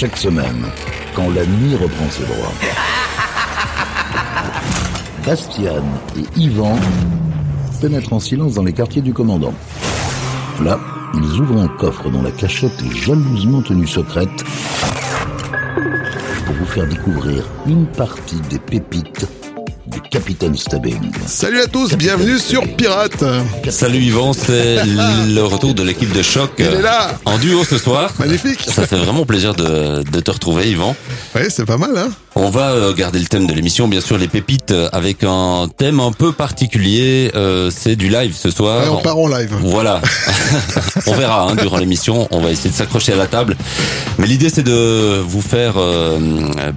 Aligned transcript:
chaque 0.00 0.16
semaine, 0.16 0.64
quand 1.14 1.28
la 1.28 1.44
nuit 1.44 1.76
reprend 1.76 2.08
ses 2.08 2.22
droits. 2.22 2.54
Bastian 5.26 5.84
et 6.16 6.40
Yvan 6.40 6.78
pénètrent 7.82 8.14
en 8.14 8.18
silence 8.18 8.54
dans 8.54 8.62
les 8.62 8.72
quartiers 8.72 9.02
du 9.02 9.12
commandant. 9.12 9.52
Là, 10.64 10.80
ils 11.12 11.40
ouvrent 11.42 11.60
un 11.60 11.68
coffre 11.68 12.08
dont 12.08 12.22
la 12.22 12.30
cachette 12.30 12.82
est 12.82 12.96
jalousement 12.96 13.60
tenue 13.60 13.86
secrète 13.86 14.42
pour 16.46 16.54
vous 16.54 16.64
faire 16.64 16.86
découvrir 16.86 17.44
une 17.66 17.86
partie 17.86 18.40
des 18.48 18.58
pépites 18.58 19.26
Capitaine 20.10 20.56
Stubbing. 20.56 21.12
Salut 21.26 21.60
à 21.60 21.66
tous, 21.66 21.94
bienvenue 21.94 22.38
sur 22.38 22.62
Pirate. 22.76 23.24
Salut 23.68 24.00
Yvan, 24.00 24.32
c'est 24.32 24.84
le 24.84 25.42
retour 25.42 25.72
de 25.72 25.84
l'équipe 25.84 26.12
de 26.12 26.22
choc. 26.22 26.50
Il 26.58 26.64
est 26.64 26.82
là. 26.82 27.12
En 27.24 27.38
duo 27.38 27.62
ce 27.62 27.78
soir. 27.78 28.12
Magnifique. 28.18 28.60
Ça 28.68 28.86
fait 28.86 28.96
vraiment 28.96 29.24
plaisir 29.24 29.54
de, 29.54 30.02
de 30.02 30.20
te 30.20 30.30
retrouver 30.32 30.68
Yvan. 30.68 30.96
Ouais, 31.36 31.48
c'est 31.48 31.64
pas 31.64 31.76
mal, 31.76 31.96
hein 31.96 32.10
On 32.42 32.48
va 32.48 32.70
euh, 32.70 32.94
garder 32.94 33.18
le 33.18 33.26
thème 33.26 33.46
de 33.46 33.52
l'émission, 33.52 33.86
bien 33.86 34.00
sûr, 34.00 34.16
les 34.16 34.26
pépites, 34.26 34.70
euh, 34.70 34.88
avec 34.92 35.24
un 35.24 35.68
thème 35.76 36.00
un 36.00 36.10
peu 36.10 36.32
particulier. 36.32 37.30
Euh, 37.34 37.70
c'est 37.70 37.96
du 37.96 38.08
live 38.08 38.34
ce 38.34 38.50
soir. 38.50 38.80
Ouais, 38.80 38.88
on 38.88 39.02
part 39.02 39.18
en 39.18 39.28
live. 39.28 39.54
Voilà. 39.60 40.00
on 41.06 41.12
verra 41.12 41.50
hein, 41.50 41.54
durant 41.54 41.76
l'émission. 41.76 42.28
On 42.30 42.40
va 42.40 42.50
essayer 42.50 42.70
de 42.70 42.74
s'accrocher 42.74 43.12
à 43.12 43.16
la 43.16 43.26
table. 43.26 43.58
Mais 44.16 44.26
l'idée, 44.26 44.48
c'est 44.48 44.62
de 44.62 45.20
vous 45.20 45.42
faire 45.42 45.74
euh, 45.76 46.18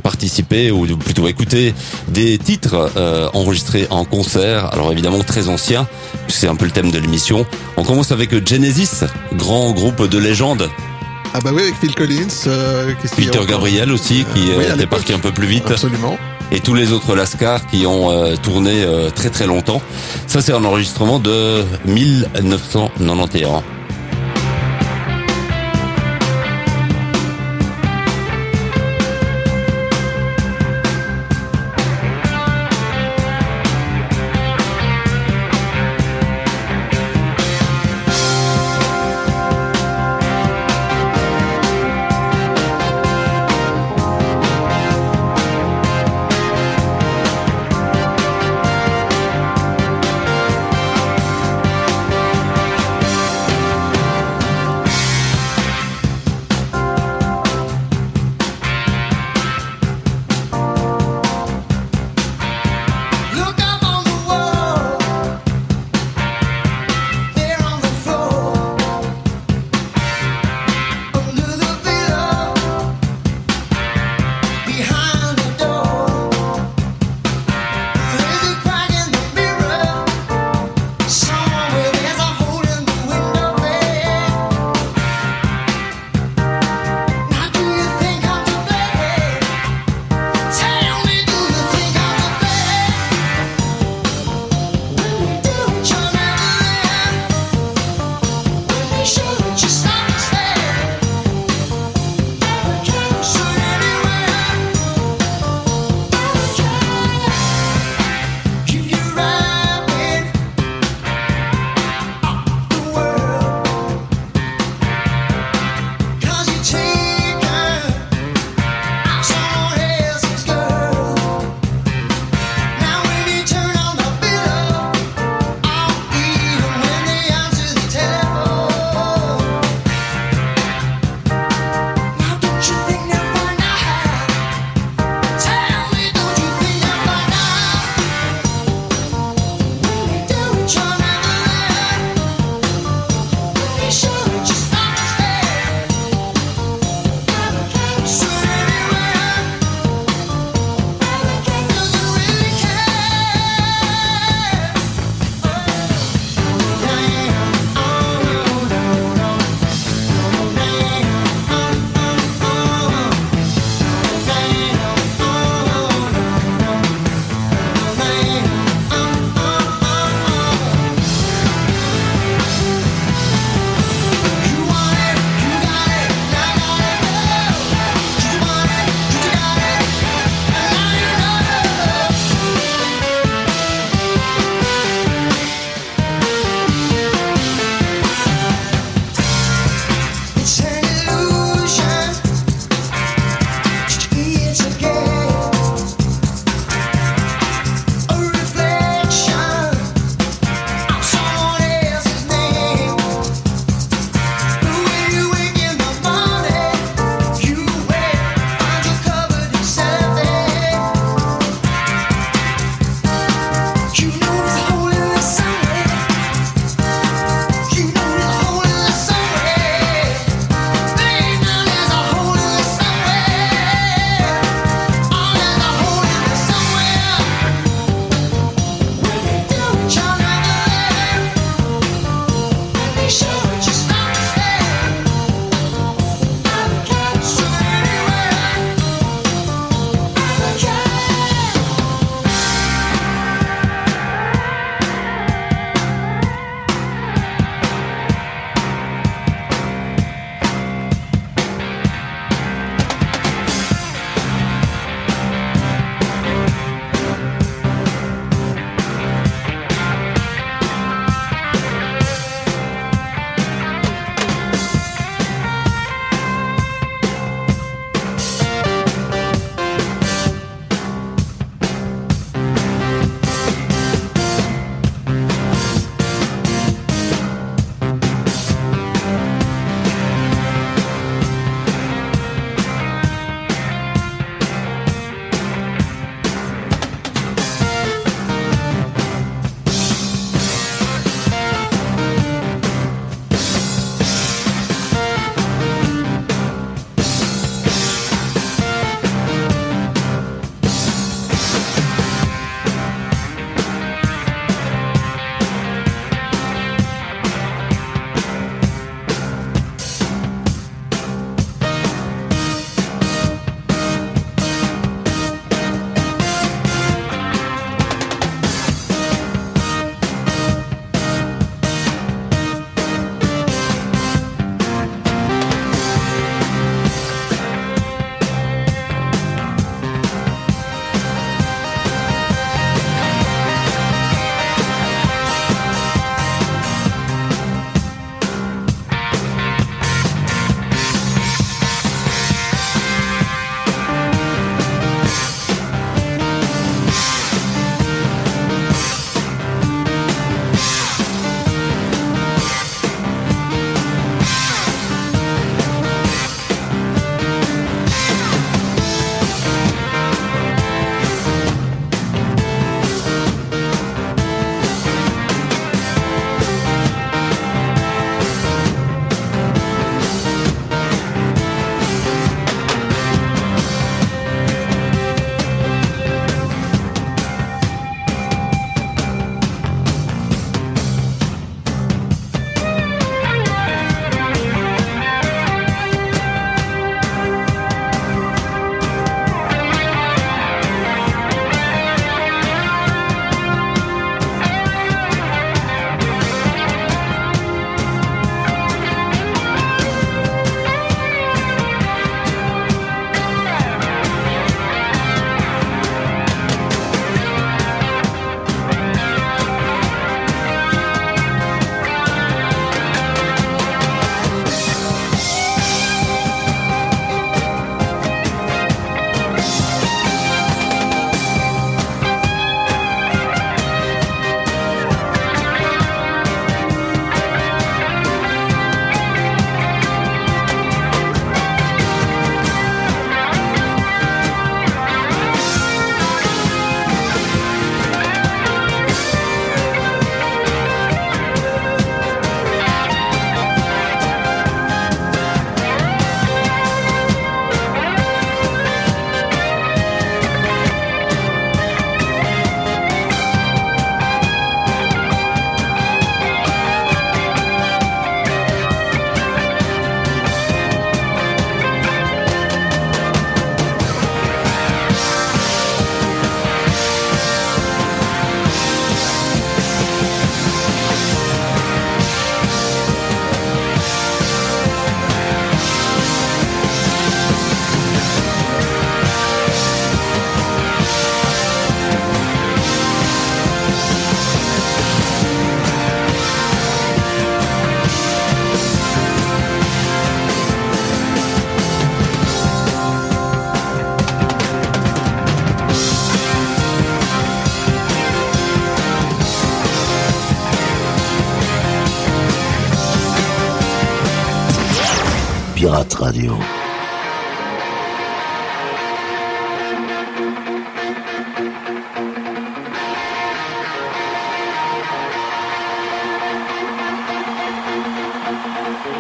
participer 0.04 0.70
ou 0.70 0.86
plutôt 0.98 1.30
écouter 1.30 1.74
des 2.10 2.38
titres 2.38 2.92
euh, 2.98 3.30
enregistrés 3.34 3.88
en 3.90 4.04
concert. 4.04 4.74
Alors 4.74 4.92
évidemment 4.92 5.20
très 5.20 5.48
anciens. 5.48 5.88
C'est 6.28 6.50
un 6.50 6.56
peu 6.56 6.66
le 6.66 6.72
thème 6.72 6.92
de 6.92 7.00
l'émission. 7.00 7.46
On 7.78 7.86
commence 7.86 8.12
avec 8.12 8.46
Genesis, 8.46 9.06
grand 9.38 9.72
groupe 9.72 10.10
de 10.10 10.18
légende. 10.18 10.70
Ah 11.34 11.40
bah 11.44 11.50
oui, 11.54 11.64
avec 11.64 11.76
Phil 11.76 11.96
Collins. 11.96 12.28
Euh, 12.48 12.94
Peter 13.18 13.40
Gabriel 13.48 13.92
aussi, 13.92 14.26
qui 14.36 14.52
Euh, 14.52 14.58
oui, 14.58 14.66
euh, 14.66 14.74
est 14.74 14.78
l'époque. 14.78 14.90
parti 15.00 15.14
un 15.14 15.20
peu 15.20 15.32
plus 15.32 15.48
vite. 15.48 15.70
Absolument. 15.72 16.18
et 16.52 16.60
tous 16.60 16.76
les 16.76 16.92
autres 16.92 17.16
Lascar 17.16 17.66
qui 17.68 17.86
ont 17.88 18.12
euh, 18.12 18.36
tourné 18.36 18.84
euh, 18.84 19.10
très 19.10 19.30
très 19.30 19.48
longtemps. 19.48 19.82
Ça 20.28 20.42
c'est 20.42 20.52
un 20.54 20.64
enregistrement 20.64 21.18
de 21.20 21.64
1991. 21.86 23.64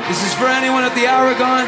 This 0.07 0.21
is 0.27 0.33
for 0.33 0.47
anyone 0.47 0.83
at 0.83 0.93
the 0.95 1.07
Aragon. 1.07 1.65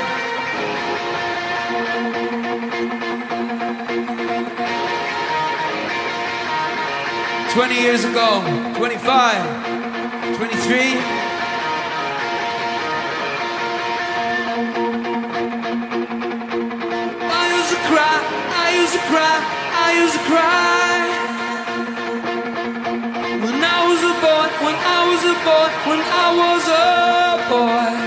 Twenty 7.53 7.79
years 7.79 8.03
ago, 8.03 8.43
25, 8.75 10.35
23. 10.35 10.77
I 17.31 17.43
used 17.55 17.71
to 17.71 17.79
cry, 17.87 18.17
I 18.51 18.67
used 18.75 18.93
to 18.93 18.99
cry, 19.07 19.35
I 19.71 19.89
used 20.03 20.13
to 20.13 20.23
cry. 20.27 20.95
When 23.45 23.63
I 23.63 23.79
was 23.87 24.01
a 24.03 24.13
boy, 24.19 24.47
when 24.65 24.75
I 24.75 24.99
was 25.09 25.23
a 25.23 25.35
boy, 25.47 25.67
when 25.87 26.01
I 26.03 26.27
was 26.41 26.67
a 26.67 26.85
boy. 27.49 28.04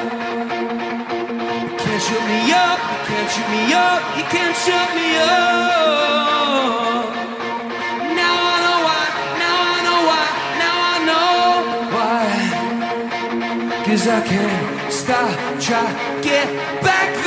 Shut 2.09 2.25
me 2.27 2.41
up, 2.53 2.81
you 2.91 3.01
can't 3.07 3.31
shut 3.31 3.49
me 3.51 3.63
up, 3.75 4.01
you 4.17 4.25
can't 4.33 4.57
shut 4.57 4.89
me 4.97 5.09
up. 5.19 7.05
Now 8.17 8.35
I 8.49 8.57
know 8.65 8.79
why, 8.87 9.05
now 9.45 9.57
I 9.75 9.79
know 9.87 10.01
why, 10.09 10.25
now 10.65 10.77
I 10.93 10.97
know 11.09 11.45
why. 11.95 12.25
Cause 13.85 14.05
I 14.09 14.21
can't 14.23 14.91
stop, 14.91 15.37
try, 15.61 15.87
get 16.23 16.49
back 16.83 17.18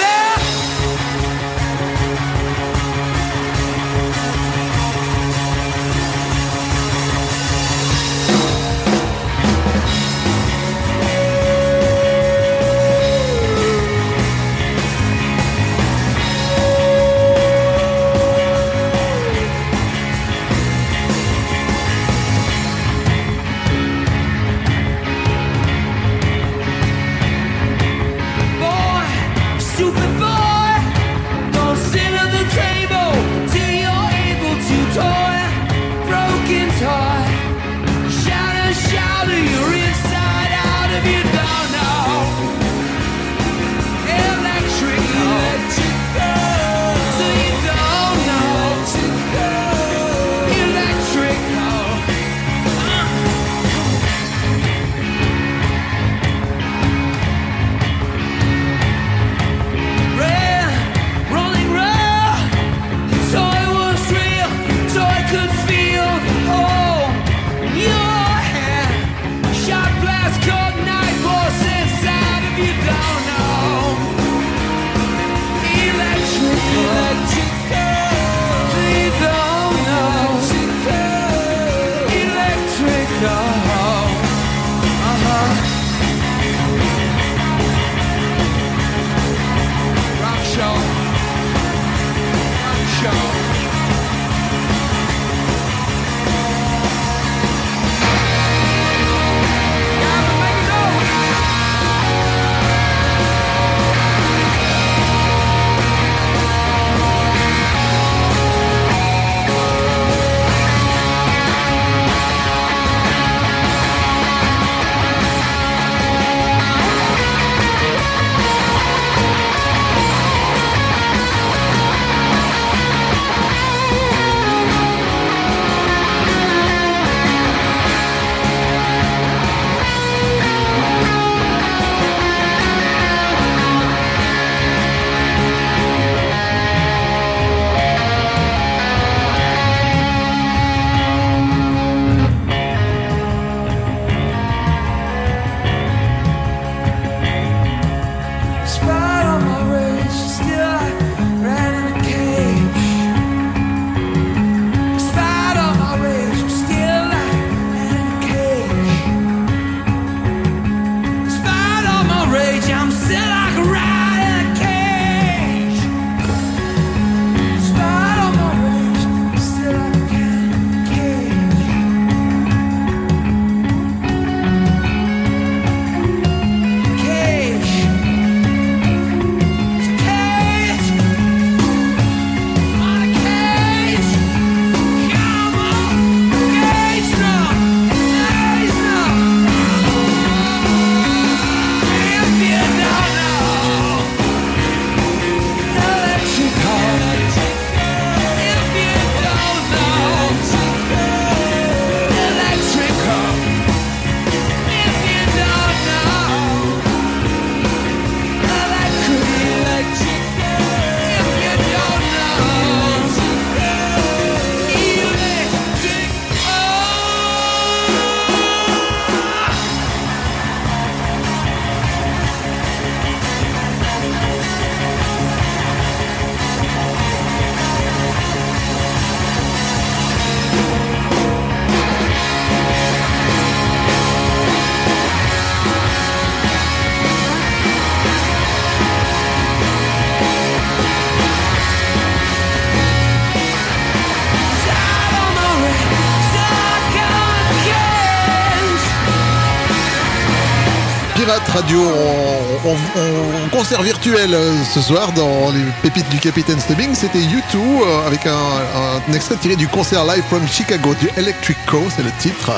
Radio 251.62 251.80
en, 251.82 252.70
en- 252.70 253.46
en 253.46 253.50
concert 253.52 253.82
virtuel 253.84 254.34
euh, 254.34 254.54
ce 254.74 254.82
soir 254.82 255.12
dans 255.12 255.52
les 255.52 255.62
pépites 255.84 256.10
du 256.10 256.18
Capitaine 256.18 256.60
Stubbing. 256.60 256.96
C'était 256.96 257.20
U2 257.20 257.56
euh, 257.56 258.08
avec 258.08 258.26
un, 258.26 258.32
un 258.34 259.14
extrait 259.14 259.36
tiré 259.36 259.56
du 259.56 259.68
concert 259.68 260.04
live 260.06 260.24
from 260.28 260.42
Chicago 260.48 260.96
du 261.00 261.08
Electric 261.18 261.58
Co, 261.68 261.84
c'est 261.96 262.02
le 262.04 262.10
titre. 262.20 262.52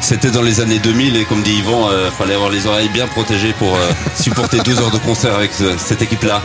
C'était 0.00 0.30
dans 0.30 0.40
les 0.40 0.60
années 0.62 0.78
2000 0.78 1.16
et 1.16 1.24
comme 1.24 1.42
dit 1.42 1.58
Yvan, 1.58 1.90
euh, 1.90 2.10
fallait 2.10 2.34
avoir 2.34 2.48
les 2.50 2.66
oreilles 2.66 2.88
bien 2.88 3.06
protégées 3.08 3.52
pour 3.58 3.74
euh, 3.74 3.90
supporter 4.18 4.58
deux 4.60 4.80
heures 4.80 4.90
de 4.90 4.98
concert 4.98 5.34
avec 5.34 5.52
ce- 5.52 5.76
cette 5.76 6.00
équipe-là. 6.00 6.40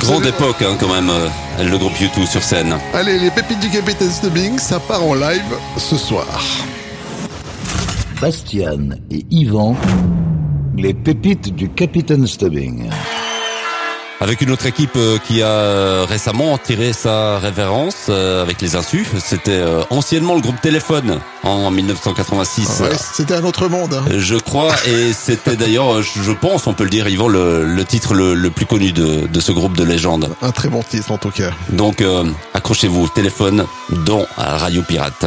Grande 0.00 0.26
époque 0.26 0.62
hein, 0.62 0.76
quand 0.80 0.92
même, 0.92 1.10
euh, 1.10 1.28
le 1.62 1.78
groupe 1.78 1.98
YouTube 2.00 2.26
sur 2.26 2.42
scène. 2.42 2.74
Allez, 2.92 3.18
les 3.20 3.30
pépites 3.30 3.60
du 3.60 3.70
Capitaine 3.70 4.10
Stubbing, 4.10 4.58
ça 4.58 4.80
part 4.80 5.04
en 5.04 5.14
live 5.14 5.44
ce 5.76 5.96
soir. 5.96 6.26
Bastian 8.20 8.96
et 9.10 9.24
Yvan, 9.30 9.76
les 10.76 10.94
pépites 10.94 11.54
du 11.54 11.68
Capitaine 11.70 12.26
Stubbing. 12.26 12.88
Avec 14.20 14.40
une 14.40 14.52
autre 14.52 14.66
équipe 14.66 14.96
euh, 14.96 15.18
qui 15.26 15.42
a 15.42 15.46
euh, 15.48 16.06
récemment 16.08 16.56
tiré 16.56 16.92
sa 16.92 17.38
révérence 17.40 18.06
euh, 18.08 18.42
avec 18.42 18.60
les 18.62 18.76
insus. 18.76 19.06
C'était 19.18 19.62
anciennement 19.90 20.34
le 20.34 20.40
groupe 20.40 20.60
Téléphone 20.62 21.18
en 21.42 21.70
1986. 21.70 22.80
Ouais, 22.80 22.90
c'était 22.96 23.34
un 23.34 23.44
autre 23.44 23.68
monde. 23.68 23.92
hein. 23.92 24.04
Je 24.16 24.36
crois, 24.36 24.72
et 24.86 25.12
c'était 25.12 25.56
d'ailleurs, 25.56 26.00
je 26.00 26.22
je 26.22 26.32
pense, 26.32 26.66
on 26.66 26.74
peut 26.74 26.84
le 26.84 26.90
dire, 26.90 27.08
Yvan, 27.08 27.28
le, 27.28 27.66
le 27.66 27.84
titre 27.84 28.14
le, 28.14 28.34
le 28.34 28.50
plus 28.50 28.66
connu 28.66 28.92
de, 28.92 29.26
de 29.26 29.40
ce 29.40 29.52
groupe 29.52 29.76
de 29.76 29.84
légende. 29.84 30.30
Un 30.42 30.52
très 30.52 30.68
bon 30.68 30.82
titre 30.82 31.10
en 31.10 31.18
tout 31.18 31.30
cas. 31.30 31.50
Donc, 31.70 32.00
euh, 32.00 32.24
accrochez-vous, 32.54 33.08
téléphone 33.08 33.66
dans 34.06 34.24
Radio 34.38 34.82
Pirate. 34.82 35.26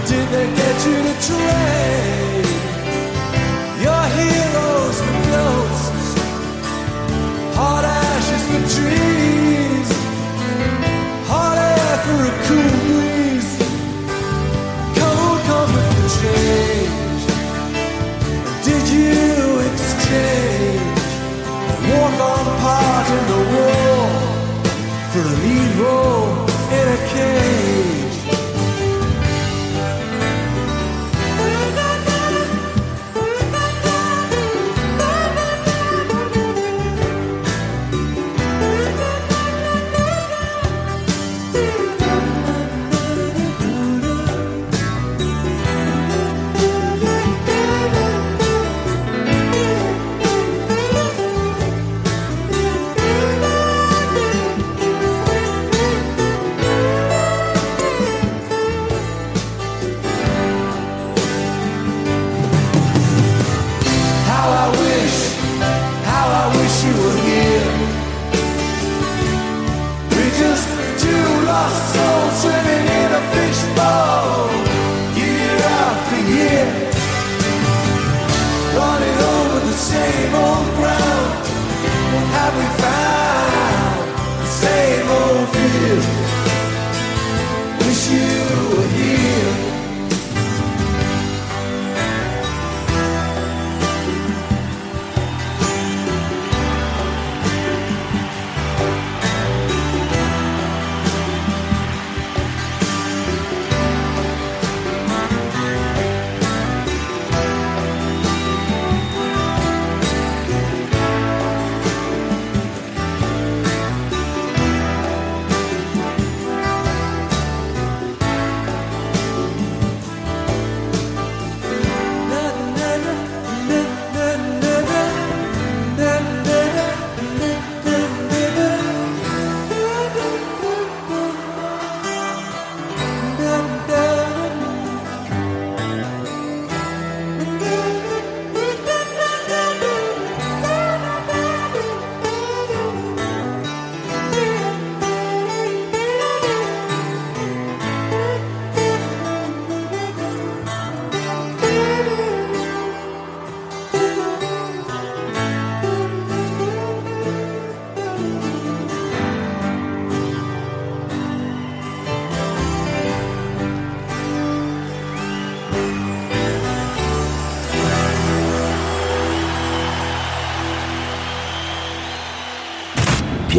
Did 0.09 0.29
they 0.31 0.46
get 0.57 0.87
you 0.87 0.96
to 1.03 1.14
trade? 1.26 2.30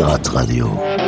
Pirate 0.01 0.29
Radio. 0.33 1.00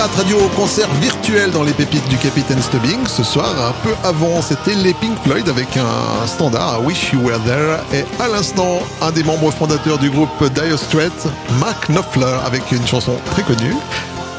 Pirate 0.00 0.16
Radio 0.16 0.38
concert 0.56 0.88
virtuel 1.02 1.50
dans 1.50 1.62
les 1.62 1.74
pépites 1.74 2.08
du 2.08 2.16
Capitaine 2.16 2.62
Stubbing. 2.62 3.06
Ce 3.06 3.22
soir, 3.22 3.50
un 3.68 3.74
peu 3.86 3.94
avant, 4.02 4.40
c'était 4.40 4.74
les 4.74 4.94
Pink 4.94 5.12
Floyd 5.24 5.46
avec 5.46 5.76
un 5.76 6.26
standard, 6.26 6.80
I 6.80 6.86
Wish 6.86 7.12
You 7.12 7.20
Were 7.20 7.38
There. 7.44 7.76
Et 7.92 8.06
à 8.18 8.28
l'instant, 8.28 8.78
un 9.02 9.10
des 9.10 9.22
membres 9.22 9.50
fondateurs 9.50 9.98
du 9.98 10.08
groupe 10.08 10.30
Dire 10.54 10.78
Straits, 10.78 11.28
Mark 11.58 11.90
Knopfler, 11.90 12.34
avec 12.46 12.72
une 12.72 12.86
chanson 12.86 13.12
très 13.32 13.42
connue, 13.42 13.74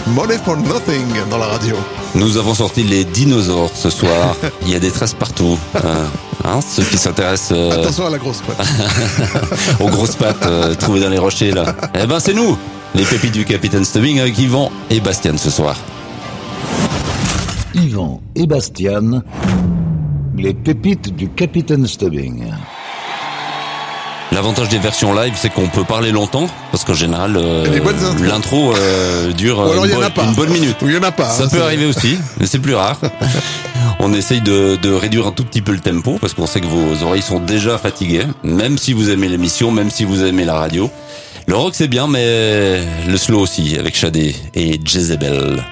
Money 0.08 0.40
for 0.44 0.58
Nothing, 0.58 1.06
dans 1.30 1.38
la 1.38 1.46
radio. 1.46 1.76
Nous 2.16 2.38
avons 2.38 2.56
sorti 2.56 2.82
les 2.82 3.04
dinosaures 3.04 3.70
ce 3.76 3.92
soir. 3.92 4.36
Il 4.64 4.70
y 4.72 4.76
a 4.76 4.80
des 4.80 4.90
traces 4.90 5.14
partout. 5.14 5.60
Euh, 5.76 6.06
hein, 6.44 6.60
ceux 6.68 6.84
qui 6.86 6.98
s'intéressent 6.98 7.56
euh, 7.56 7.84
Attention 7.84 8.08
à 8.08 8.10
la 8.10 8.18
grosse 8.18 8.42
patte. 8.42 8.68
aux 9.80 9.90
grosses 9.90 10.16
pattes 10.16 10.44
euh, 10.48 10.74
trouvées 10.74 11.02
dans 11.02 11.10
les 11.10 11.20
rochers 11.20 11.52
là. 11.52 11.76
Eh 12.02 12.08
ben 12.08 12.20
c'est 12.20 12.34
nous, 12.34 12.58
les 12.94 13.06
pépites 13.06 13.32
du 13.32 13.46
capitaine 13.46 13.86
Stubbing 13.86 14.20
avec 14.20 14.38
Yvan 14.38 14.70
et 14.90 15.00
Bastian 15.00 15.38
ce 15.38 15.50
soir. 15.50 15.78
Yvan 17.74 18.22
et 18.36 18.46
Bastian, 18.46 19.22
les 20.38 20.54
pépites 20.54 21.16
du 21.16 21.30
capitaine 21.30 21.88
Stubbing. 21.88 22.44
L'avantage 24.34 24.70
des 24.70 24.78
versions 24.78 25.14
live, 25.14 25.34
c'est 25.36 25.50
qu'on 25.54 25.68
peut 25.68 25.84
parler 25.84 26.12
longtemps, 26.12 26.48
parce 26.72 26.84
qu'en 26.84 26.94
général, 26.94 27.36
euh, 27.38 27.66
l'intro 28.22 28.74
dure 29.38 29.62
une, 29.84 30.34
bonne 30.36 30.50
minute. 30.50 30.78
Ça 31.30 31.48
peut 31.48 31.62
arriver 31.62 31.86
aussi, 31.86 32.18
mais 32.40 32.46
c'est 32.46 32.60
plus 32.60 32.76
rare. 32.76 33.00
On 34.00 34.14
essaye 34.14 34.42
de, 34.42 34.94
réduire 34.94 35.28
un 35.28 35.32
tout 35.32 35.44
petit 35.44 35.62
peu 35.62 35.72
le 35.72 35.80
tempo, 35.80 36.18
parce 36.20 36.34
qu'on 36.34 36.48
sait 36.48 36.60
que 36.60 36.66
vos 36.66 37.04
oreilles 37.06 37.22
sont 37.22 37.40
déjà 37.40 37.78
fatiguées, 37.78 38.26
même 38.44 38.78
si 38.78 38.94
vous 38.94 39.10
aimez 39.10 39.30
l'émission, 39.30 39.72
même 39.72 39.90
si 39.90 40.06
vous 40.06 40.24
aimez 40.24 40.44
la 40.44 40.56
radio. 40.56 40.90
Le 41.48 41.56
rock 41.56 41.74
c'est 41.76 41.88
bien, 41.88 42.08
mais 42.08 42.82
le 43.08 43.18
slow 43.18 43.40
aussi, 43.40 43.78
avec 43.78 43.96
Shadé 43.96 44.36
et 44.56 44.80
Jezebel. 44.84 45.64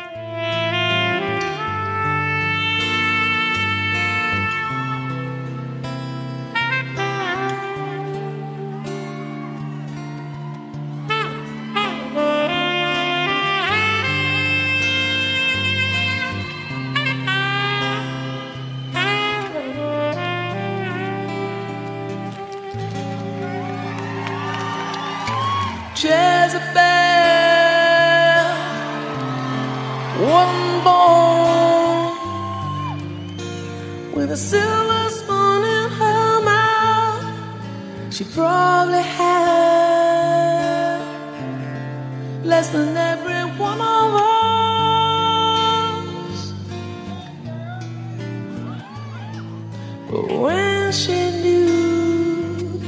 But 50.11 50.31
when 50.31 50.91
she 50.91 51.31
knew 51.43 52.81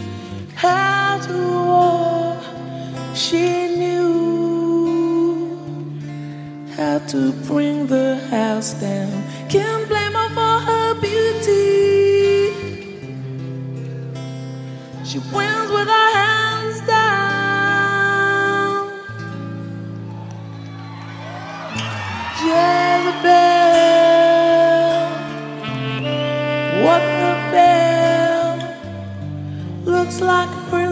how 0.56 1.20
to 1.28 1.38
walk, 1.68 2.44
she 3.16 3.68
knew 3.78 5.56
how 6.76 6.98
to 6.98 7.32
bring 7.48 7.86
the 7.86 8.18
house 8.32 8.74
down. 8.74 9.24
Can't 9.50 9.88
blame 9.88 10.14
her 10.14 10.30
for 10.30 10.60
her 10.68 10.96
beauty. 11.00 12.54
She 15.06 15.20
went. 15.32 15.61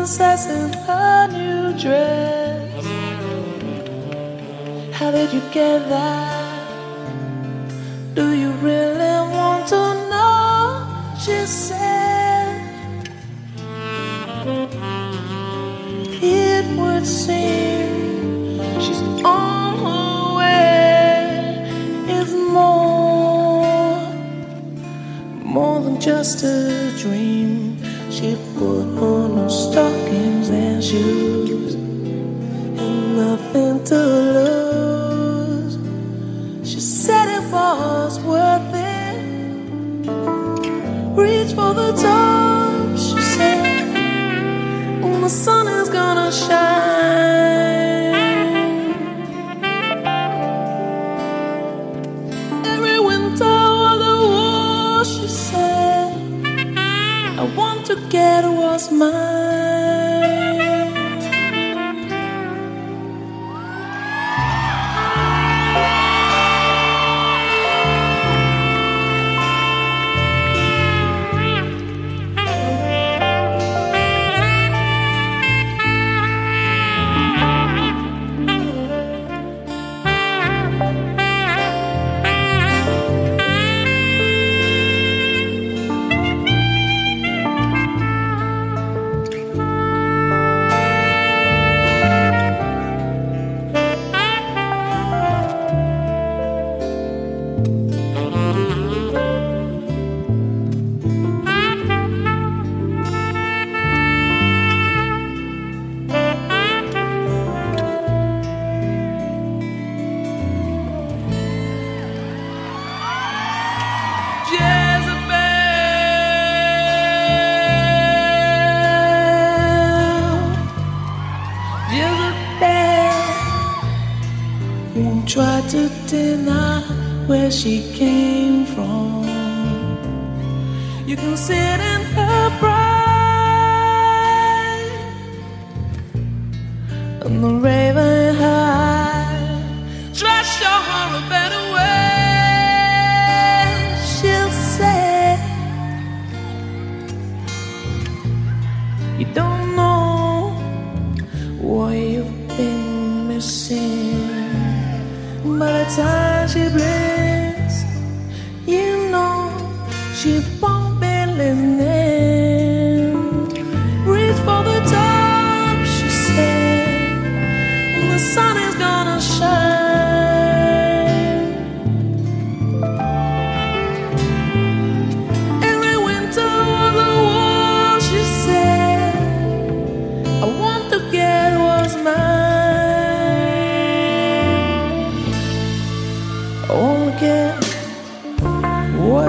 possessing 0.10 0.74
a 0.88 1.28
new 1.28 1.72
dress. 1.78 2.84
How 4.92 5.12
did 5.12 5.32
you 5.32 5.42
get 5.52 5.88
that? 5.88 6.68
Do 8.16 8.34
you 8.34 8.50
really 8.54 9.16
want 9.36 9.68
to 9.68 9.84
know? 10.10 11.14
She 11.24 11.46
said, 11.46 12.58
It 16.24 16.66
would 16.80 17.06
seem 17.06 18.58
she's 18.82 19.04
on 19.24 19.78
her 19.84 20.38
way. 20.40 21.70
It's 22.18 22.34
more, 22.58 24.12
more 25.46 25.80
than 25.82 26.02
just 26.02 26.44
a 26.44 26.79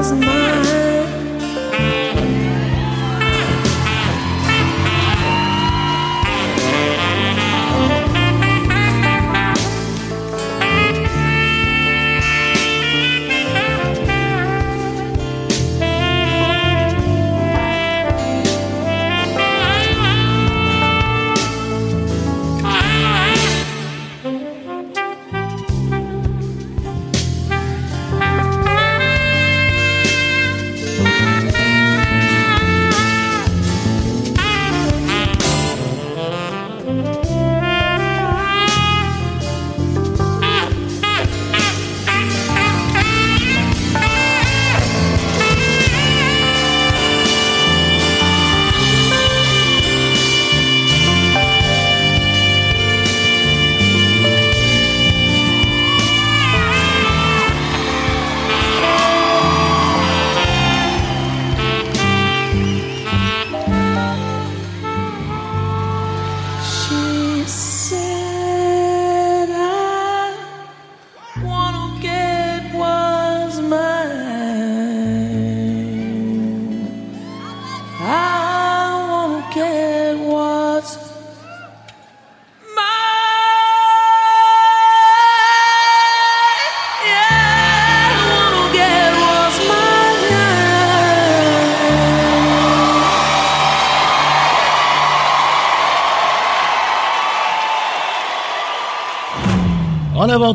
was 0.00 0.12
mine. 0.14 0.49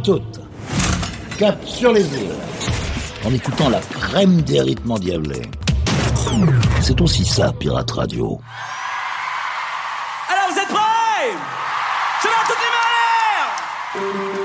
Toutes. 0.05 0.39
Cap 1.39 1.57
sur 1.65 1.91
les 1.91 2.05
îles. 2.05 2.35
En 3.25 3.33
écoutant 3.33 3.69
la 3.69 3.79
crème 3.79 4.41
des 4.43 4.61
rythmes 4.61 4.91
endiablés. 4.91 5.49
C'est 6.81 7.01
aussi 7.01 7.25
ça, 7.25 7.51
Pirate 7.59 7.89
Radio. 7.89 8.39
Alors 10.29 10.51
vous 10.51 10.59
êtes 10.59 10.67
prêts? 10.67 11.31
Je 12.21 12.27
vais 12.27 12.33
toutes 12.47 12.61
les 12.65 14.39
mains 14.39 14.44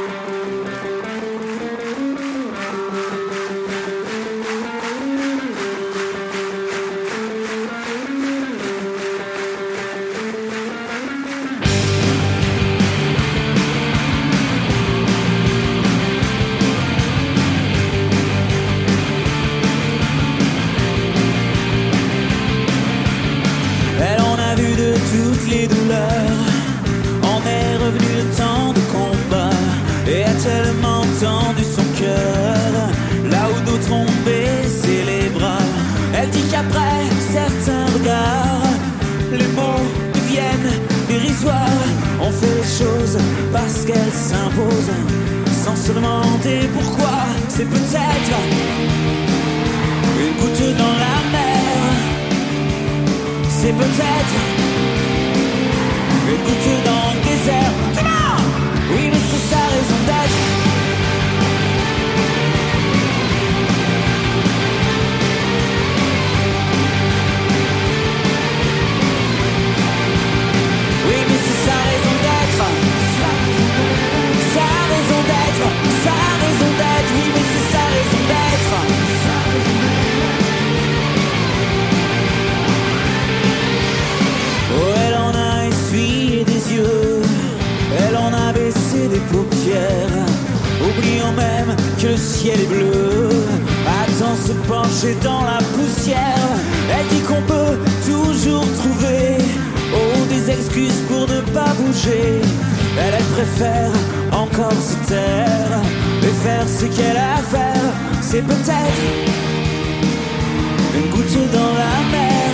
une 110.96 111.10
goutte 111.10 111.52
dans 111.52 111.72
la 111.82 111.94
mer. 112.14 112.52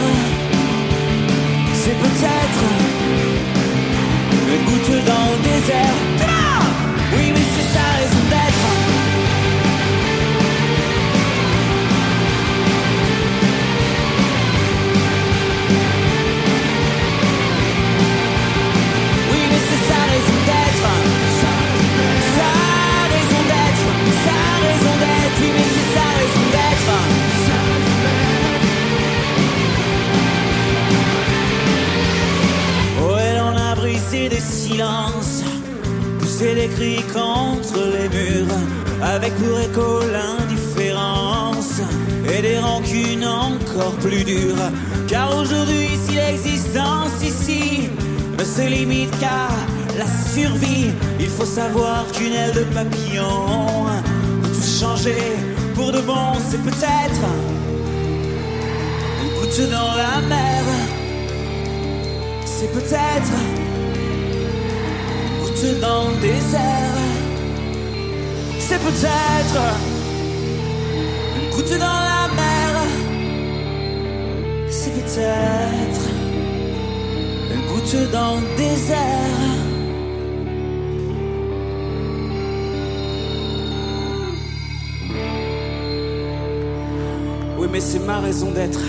C'est 1.74 1.98
peut-être 2.04 2.64
une 4.52 4.64
goutte 4.64 5.04
dans 5.07 5.26
le 5.32 5.38
désert. 5.42 6.16
Poussé 36.18 36.55
des 36.55 36.68
cris 36.68 37.03
contre 37.12 37.81
les 37.95 38.09
murs, 38.09 38.55
avec 39.03 39.35
pour 39.37 39.59
écho 39.61 40.01
l'indifférence 40.12 41.81
et 42.29 42.43
des 42.43 42.59
rancunes 42.59 43.24
encore 43.24 43.95
plus 44.03 44.24
dures. 44.24 44.70
Car 45.09 45.35
aujourd'hui, 45.37 45.89
si 46.07 46.16
l'existence 46.16 47.22
ici 47.22 47.89
ne 48.39 48.45
se 48.45 48.68
limite 48.68 49.18
qu'à 49.18 49.49
la 49.97 50.07
survie, 50.35 50.91
il 51.20 51.29
faut 51.29 51.47
savoir 51.47 52.05
qu'une 52.12 52.35
aile 52.35 52.53
de 52.53 52.64
papillon 52.74 53.87
peut 54.43 54.49
tout 54.49 54.81
changer 54.81 55.22
pour 55.74 55.91
de 55.93 56.01
bon. 56.01 56.35
C'est 56.51 56.62
peut-être 56.62 57.24
une 59.22 59.41
goutte 59.41 59.70
dans 59.70 59.95
la 59.97 60.20
mer. 60.29 60.62
C'est 62.45 62.72
peut-être 62.72 63.66
dans 65.64 66.09
le 66.11 66.20
désert. 66.20 66.96
C'est 68.59 68.78
peut-être 68.78 69.62
une 71.36 71.50
goutte 71.50 71.78
dans 71.78 72.00
la 72.11 72.28
mer. 72.36 72.82
C'est 74.68 74.92
peut-être 74.92 76.02
une 77.54 77.66
goutte 77.72 78.11
dans 78.12 78.36
le 78.36 78.57
désert. 78.57 78.98
Oui, 87.59 87.68
mais 87.72 87.80
c'est 87.80 88.00
ma 88.00 88.20
raison 88.20 88.50
d'être. 88.50 88.80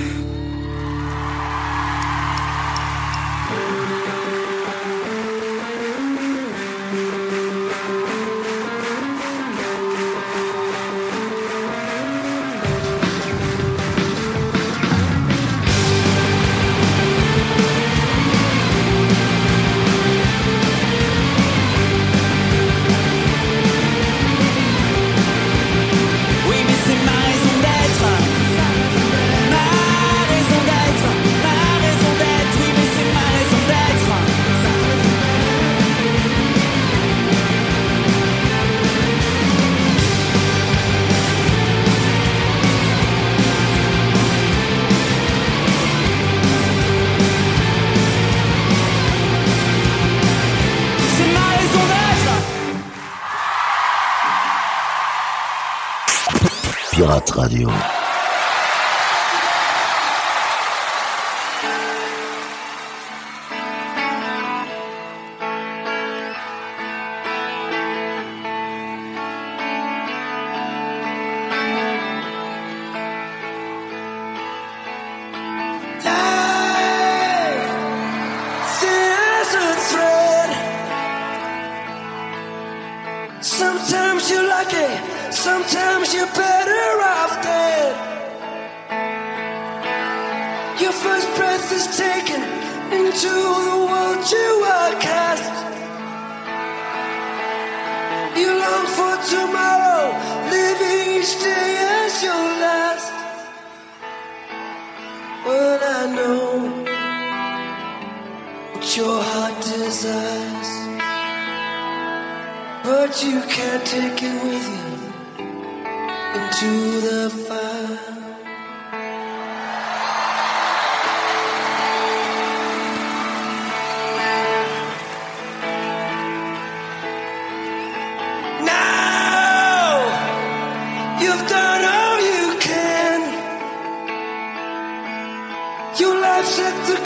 Radio. 57.38 57.97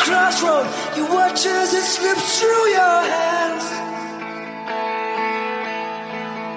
Crossroad. 0.05 0.65
You 0.97 1.05
watch 1.05 1.45
as 1.45 1.73
it 1.73 1.83
slips 1.83 2.39
through 2.39 2.65
your 2.79 2.99
hands. 3.15 3.65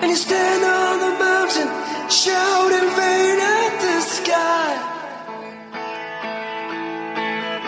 And 0.00 0.08
you 0.10 0.16
stand 0.16 0.62
on 0.64 0.94
the 1.04 1.12
mountain, 1.26 1.68
shout 2.10 2.70
in 2.78 2.86
vain 3.00 3.36
at 3.56 3.72
the 3.84 3.96
sky. 4.16 4.70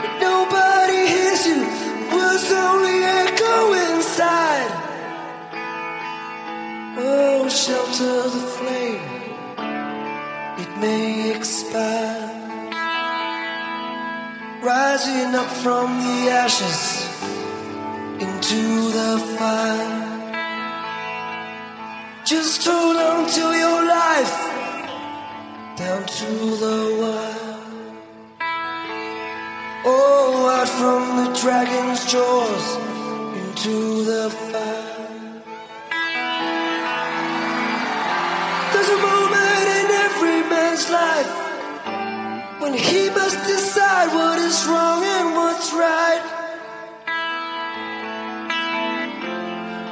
But 0.01 0.13
nobody 0.29 1.01
hears 1.15 1.43
you, 1.51 1.61
words 2.15 2.49
only 2.67 2.99
echo 3.21 3.57
inside. 3.87 4.73
Oh, 6.99 7.49
shelter 7.49 8.19
the 8.35 8.45
flame, 8.57 9.05
it 10.63 10.71
may 10.81 11.37
expire. 11.37 12.16
Rising 14.67 15.33
up 15.37 15.47
from 15.63 15.87
the 16.01 16.29
ashes 16.29 17.07
into 18.19 18.91
the 18.91 19.13
fire. 19.39 19.95
Just 22.25 22.65
hold 22.67 22.97
on 22.97 23.31
to 23.31 23.45
your 23.63 23.87
life 23.87 24.37
down 25.77 26.05
to 26.05 26.31
the 26.65 26.79
wire. 27.01 27.59
Oh, 29.85 30.51
out 30.59 30.69
from 30.81 31.03
the 31.21 31.29
dragon's 31.41 32.05
jaws 32.11 32.67
into 33.39 34.03
the 34.03 34.31
fire. 34.51 35.43
There's 38.73 38.89
a 38.89 39.01
moment 39.11 39.67
in 39.79 39.87
every 40.07 40.41
man's 40.51 40.91
life 40.91 41.46
when 42.67 42.75
he 42.75 43.09
must 43.11 43.39
decide 43.47 44.09
what 44.13 44.39
is 44.41 44.67
wrong 44.67 45.01
and 45.05 45.27
what's 45.39 45.73
right. 45.73 46.25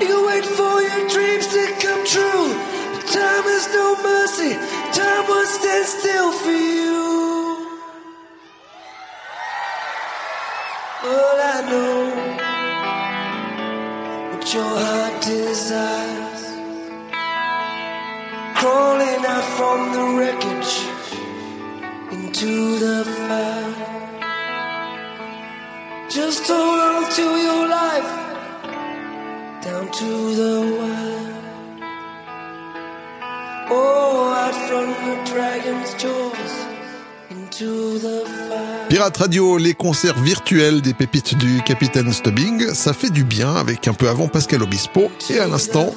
You 0.01 0.27
wait 0.27 0.45
for 0.59 0.75
your 0.87 1.03
dreams 1.15 1.47
to 1.55 1.63
come 1.85 2.03
true. 2.15 2.47
Time 3.15 3.45
has 3.53 3.67
no 3.79 3.87
mercy. 4.11 4.53
Time 4.99 5.25
will 5.29 5.47
stand 5.47 5.87
still 5.87 6.33
for 6.43 6.59
you. 6.79 6.99
All 11.13 11.37
I 11.55 11.59
know 11.71 11.99
what 14.31 14.45
your 14.55 14.73
heart 14.85 15.15
desires. 15.23 16.43
Crawling 18.59 19.23
out 19.35 19.47
from 19.59 19.79
the 19.95 20.05
wreckage 20.19 20.94
Pirate 38.89 39.17
Radio, 39.17 39.57
les 39.57 39.75
concerts 39.75 40.21
virtuels 40.21 40.81
des 40.81 40.93
pépites 40.93 41.37
du 41.37 41.63
Capitaine 41.63 42.13
Stubbing, 42.13 42.75
ça 42.75 42.93
fait 42.93 43.11
du 43.11 43.23
bien 43.23 43.55
avec 43.55 43.87
un 43.87 43.95
peu 43.95 44.09
avant 44.09 44.27
Pascal 44.27 44.63
Obispo 44.63 45.09
et 45.31 45.39
à 45.39 45.47
l'instant 45.47 45.95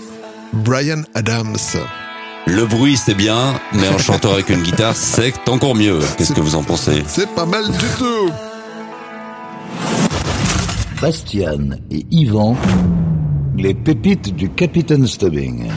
Brian 0.54 1.02
Adams. 1.16 1.58
Le 2.50 2.66
bruit 2.66 2.96
c'est 2.96 3.14
bien, 3.14 3.60
mais 3.74 3.88
un 3.88 3.98
chanteur 3.98 4.32
avec 4.32 4.50
une 4.50 4.62
guitare 4.62 4.96
c'est 4.96 5.34
encore 5.50 5.76
mieux. 5.76 6.00
Qu'est-ce 6.18 6.32
que 6.32 6.40
vous 6.40 6.56
en 6.56 6.64
pensez? 6.64 7.04
C'est 7.06 7.30
pas 7.36 7.46
mal 7.46 7.66
du 7.70 7.86
tout. 7.98 8.32
Bastian 11.02 11.78
et 11.92 12.06
Yvan, 12.10 12.56
les 13.58 13.74
pépites 13.74 14.34
du 14.34 14.50
Capitaine 14.50 15.06
Stubbing. 15.06 15.68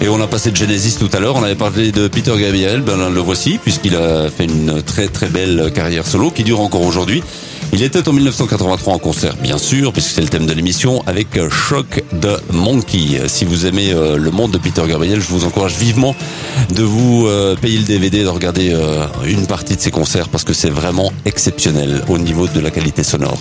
Et 0.00 0.08
on 0.08 0.20
a 0.20 0.28
passé 0.28 0.52
de 0.52 0.56
Genesis 0.56 0.96
tout 0.96 1.10
à 1.12 1.18
l'heure, 1.18 1.34
on 1.34 1.42
avait 1.42 1.56
parlé 1.56 1.90
de 1.90 2.06
Peter 2.06 2.34
Gabriel, 2.38 2.82
ben 2.82 3.10
le 3.10 3.20
voici, 3.20 3.58
puisqu'il 3.60 3.96
a 3.96 4.30
fait 4.30 4.44
une 4.44 4.80
très 4.80 5.08
très 5.08 5.28
belle 5.28 5.72
carrière 5.74 6.06
solo 6.06 6.30
qui 6.30 6.44
dure 6.44 6.60
encore 6.60 6.82
aujourd'hui. 6.82 7.24
Il 7.72 7.82
était 7.82 8.08
en 8.08 8.12
1983 8.12 8.94
en 8.94 8.98
concert, 8.98 9.36
bien 9.36 9.58
sûr, 9.58 9.92
puisque 9.92 10.10
c'est 10.10 10.22
le 10.22 10.28
thème 10.28 10.46
de 10.46 10.52
l'émission, 10.52 11.02
avec 11.06 11.28
Shock 11.50 12.02
the 12.20 12.52
Monkey. 12.52 13.20
Si 13.26 13.44
vous 13.44 13.66
aimez 13.66 13.92
euh, 13.92 14.16
le 14.16 14.30
monde 14.30 14.52
de 14.52 14.58
Peter 14.58 14.82
Gabriel, 14.88 15.20
je 15.20 15.28
vous 15.28 15.44
encourage 15.44 15.76
vivement 15.76 16.14
de 16.74 16.82
vous 16.82 17.26
euh, 17.26 17.56
payer 17.56 17.78
le 17.78 17.84
DVD, 17.84 18.22
de 18.22 18.28
regarder 18.28 18.72
euh, 18.72 19.06
une 19.26 19.46
partie 19.46 19.76
de 19.76 19.80
ses 19.80 19.90
concerts, 19.90 20.28
parce 20.28 20.44
que 20.44 20.52
c'est 20.52 20.70
vraiment 20.70 21.12
exceptionnel 21.24 22.02
au 22.08 22.18
niveau 22.18 22.46
de 22.48 22.60
la 22.60 22.70
qualité 22.70 23.02
sonore. 23.02 23.40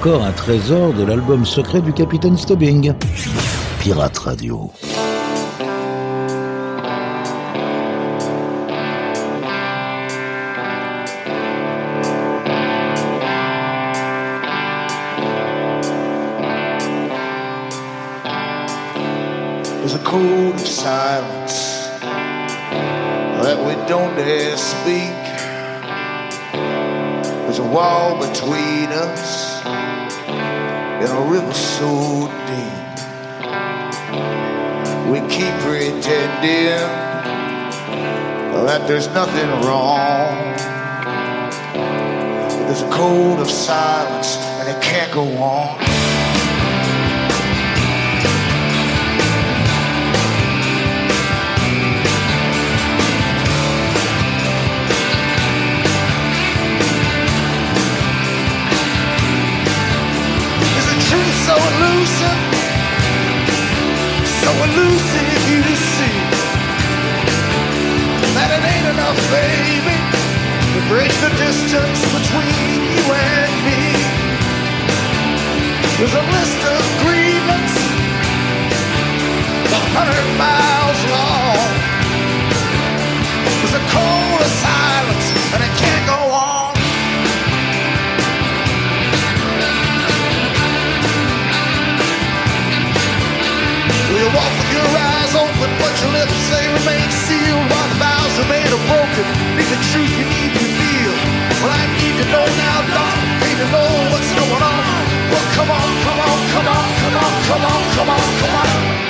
Encore 0.00 0.24
un 0.24 0.32
trésor 0.32 0.94
de 0.94 1.04
l'album 1.04 1.44
secret 1.44 1.82
du 1.82 1.92
Capitaine 1.92 2.38
Stubbing. 2.38 2.94
Pirate 3.80 4.16
Radio. 4.16 4.72
There's 19.80 19.94
a 19.94 19.98
code 20.02 20.58
silence 20.60 21.90
that 23.42 23.58
we 23.66 23.74
don't 23.86 24.16
dare 24.16 24.56
speak. 24.56 25.12
There's 27.44 27.58
a 27.58 27.64
wall 27.64 28.18
between 28.18 28.88
us 28.92 29.39
and 31.00 31.10
a 31.10 31.30
river 31.30 31.54
so 31.54 32.28
deep. 32.46 32.80
We 35.10 35.20
keep 35.28 35.54
pretending 35.60 36.76
that 38.66 38.86
there's 38.86 39.08
nothing 39.08 39.48
wrong. 39.66 40.54
But 41.72 42.66
there's 42.66 42.82
a 42.82 42.90
code 42.90 43.40
of 43.40 43.50
silence 43.50 44.36
and 44.36 44.68
it 44.68 44.82
can't 44.82 45.10
go 45.12 45.24
on. 45.38 45.99
So 64.60 64.66
elusive 64.66 65.32
you 65.48 65.62
see 65.72 66.20
that 68.36 68.52
it 68.52 68.60
ain't 68.60 68.88
enough, 68.92 69.16
baby, 69.32 69.96
to 70.76 70.80
bridge 70.92 71.16
the 71.24 71.32
distance 71.40 72.04
between 72.12 72.76
you 72.92 73.00
and 73.08 73.52
me. 73.64 73.96
There's 75.96 76.12
a 76.12 76.24
list 76.36 76.60
of 76.76 76.80
grievance 77.00 77.72
a 79.72 79.80
hundred 79.96 80.28
miles 80.36 80.79
your 95.32 95.42
open, 95.42 95.70
but 95.78 95.94
your 96.02 96.12
lips 96.12 96.34
say 96.50 96.66
remain 96.66 97.10
sealed 97.10 97.66
while 97.70 97.88
the 97.88 97.98
vows 97.98 98.34
are 98.40 98.48
made 98.48 98.66
are 98.66 98.84
broken. 98.90 99.26
Need 99.56 99.68
the 99.70 99.80
truth 99.90 100.10
you 100.18 100.26
need 100.26 100.52
to 100.54 100.66
feel. 100.78 101.14
Well, 101.62 101.70
I 101.70 101.86
need 101.98 102.16
to 102.18 102.26
know 102.30 102.46
now, 102.46 102.78
dog. 102.94 103.16
Need 103.42 103.58
to 103.62 103.68
know 103.70 103.90
what's 104.10 104.32
going 104.34 104.62
on. 104.62 104.82
Well, 105.30 105.46
come 105.54 105.70
on, 105.70 105.88
come 106.02 106.20
on, 106.20 106.38
come 106.54 106.68
on, 106.68 106.86
come 107.02 107.16
on, 107.16 107.32
come 107.46 107.64
on, 107.64 107.82
come 107.94 108.10
on, 108.10 108.24
come 108.40 108.54
on. 108.56 109.09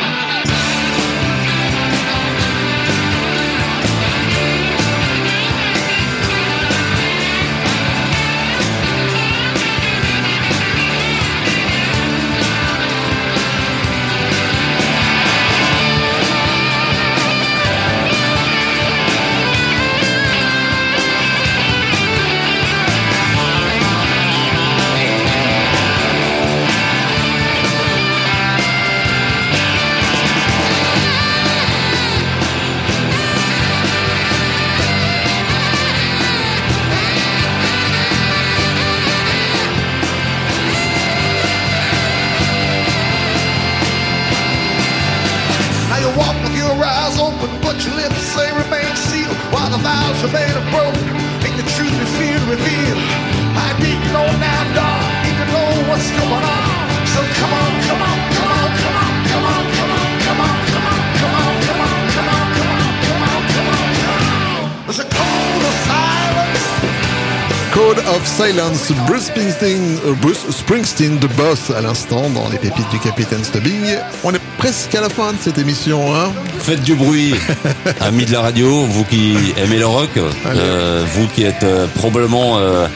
Of 68.14 68.26
Silence, 68.26 68.90
Bruce 69.06 69.26
Springsteen, 69.26 69.98
euh, 70.06 70.12
Bruce 70.20 70.40
Springsteen 70.50 71.18
de 71.18 71.26
Boss 71.28 71.70
à 71.76 71.80
l'instant 71.80 72.28
dans 72.30 72.48
les 72.48 72.58
pépites 72.58 72.88
du 72.90 72.98
Capitaine 72.98 73.44
Stubbing. 73.44 73.96
On 74.24 74.32
est 74.34 74.40
presque 74.58 74.94
à 74.94 75.00
la 75.00 75.08
fin 75.08 75.32
de 75.32 75.38
cette 75.40 75.58
émission, 75.58 76.14
hein. 76.14 76.32
Faites 76.58 76.82
du 76.82 76.94
bruit, 76.94 77.34
amis 78.00 78.24
de 78.26 78.32
la 78.32 78.40
radio, 78.40 78.84
vous 78.84 79.04
qui 79.04 79.36
aimez 79.56 79.78
le 79.78 79.86
rock, 79.86 80.10
euh, 80.46 81.04
vous 81.14 81.26
qui 81.28 81.44
êtes 81.44 81.62
euh, 81.62 81.86
probablement 81.96 82.58
euh, 82.58 82.86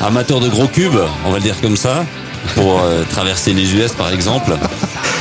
amateurs 0.00 0.40
de 0.40 0.48
gros 0.48 0.66
cubes, 0.68 0.98
on 1.26 1.30
va 1.30 1.36
le 1.38 1.42
dire 1.42 1.60
comme 1.60 1.76
ça, 1.76 2.04
pour 2.54 2.80
euh, 2.80 3.02
traverser 3.10 3.52
les 3.54 3.74
US 3.74 3.92
par 3.92 4.10
exemple. 4.12 4.52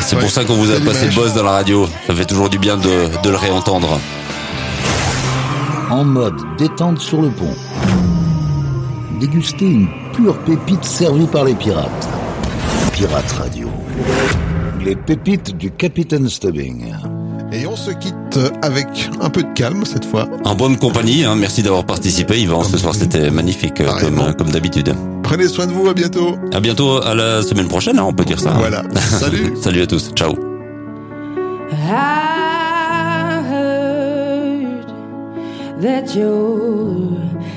C'est 0.05 0.15
Ouais, 0.15 0.22
pour 0.22 0.32
ça 0.32 0.43
qu'on 0.45 0.55
vous 0.55 0.72
a 0.72 0.80
passé 0.80 1.05
le 1.07 1.11
boss 1.15 1.34
dans 1.34 1.43
la 1.43 1.51
radio. 1.51 1.89
Ça 2.07 2.15
fait 2.15 2.26
toujours 2.26 2.49
du 2.49 2.59
bien 2.59 2.78
de, 2.78 3.09
de 3.24 3.30
le 3.30 3.36
réentendre. 3.38 3.99
En 5.89 6.03
mode 6.03 6.36
détente 6.57 6.99
sur 6.99 7.22
le 7.22 7.30
pont. 7.30 7.55
Dégustez 9.20 9.65
une 9.65 9.88
pure 10.13 10.38
pépite 10.39 10.84
servie 10.84 11.26
par 11.26 11.43
les 11.45 11.55
pirates. 11.55 12.07
Pirate 12.93 13.32
Radio. 13.32 13.70
Les 14.84 14.95
pépites 14.95 15.57
du 15.57 15.72
Capitaine 15.72 16.30
Stubbing. 16.30 16.93
Et 17.51 17.65
on 17.65 17.76
se 17.76 17.91
quitte 17.91 18.39
avec 18.61 19.09
un 19.22 19.30
peu 19.30 19.41
de 19.41 19.53
calme 19.53 19.86
cette 19.86 20.05
fois. 20.05 20.28
En 20.43 20.53
bonne 20.55 20.78
compagnie, 20.78 21.24
hein, 21.24 21.36
merci 21.36 21.63
d'avoir 21.63 21.86
participé 21.86 22.39
Yvan, 22.41 22.63
ce 22.63 22.78
soir 22.78 22.93
c'était 22.93 23.32
magnifique 23.32 23.82
comme, 24.01 24.34
comme 24.38 24.49
d'habitude. 24.49 24.93
Prenez 25.24 25.47
soin 25.47 25.65
de 25.65 25.72
vous, 25.72 25.88
à 25.88 25.93
bientôt. 25.93 26.36
À 26.53 26.59
bientôt, 26.59 27.01
à 27.01 27.15
la 27.15 27.41
semaine 27.41 27.68
prochaine, 27.68 27.97
hein, 27.99 28.05
on 28.07 28.13
peut 28.13 28.26
dire 28.26 28.39
ça. 28.39 28.51
hein. 28.51 28.57
Voilà. 28.59 28.84
Salut. 28.95 29.53
Salut 29.61 29.82
à 29.82 29.88
tous, 29.88 30.11
ciao. 30.13 30.36
I 31.72 33.41
heard 33.49 34.88
that 35.82 36.15
you're 36.15 37.18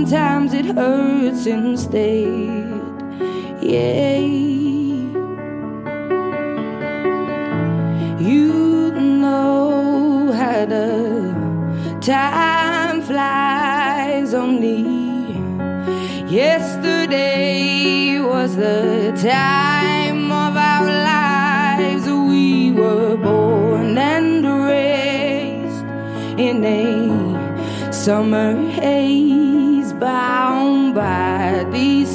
Sometimes 0.00 0.54
it 0.54 0.64
hurts 0.64 1.44
instead. 1.46 2.24
Yeah. 3.60 4.18
You 8.18 8.92
know 8.92 10.32
how 10.32 10.64
the 10.64 11.98
time 12.00 13.02
flies 13.02 14.32
only. 14.32 14.86
Yesterday 16.30 18.20
was 18.20 18.56
the 18.56 19.12
time 19.20 20.32
of 20.32 20.56
our 20.56 20.86
lives. 20.86 22.06
We 22.08 22.72
were 22.72 23.16
born 23.18 23.98
and 23.98 24.46
raised 24.64 25.84
in 26.38 26.64
a 26.64 27.92
summer 27.92 28.56
haze, 28.70 29.29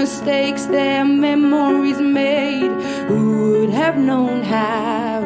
Mistakes, 0.00 0.66
their 0.66 1.04
memories 1.04 2.00
made. 2.00 2.70
Who 3.08 3.20
would 3.50 3.70
have 3.70 3.96
known 3.98 4.42
how 4.42 5.20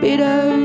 bittersweet 0.00 0.57